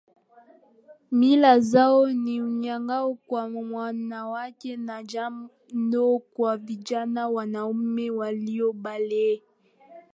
Mila 1.11 1.59
zao 1.59 2.07
ni 2.07 2.41
unyago 2.41 3.13
kwa 3.15 3.43
wanawake 3.71 4.77
na 4.77 5.03
jando 5.03 6.19
kwa 6.19 6.57
vijana 6.57 7.27
wanaume 7.29 8.09
waliobalehe 8.11 9.43